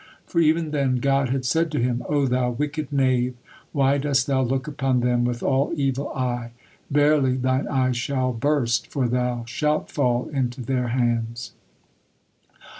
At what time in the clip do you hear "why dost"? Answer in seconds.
3.71-4.25